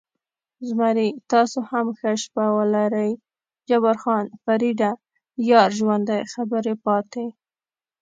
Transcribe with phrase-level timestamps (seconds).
[0.67, 3.11] زمري: تاسې هم ښه شپه ولرئ،
[3.69, 4.91] جبار خان: فرېډه،
[5.49, 7.25] یار ژوندی، خبرې پاتې.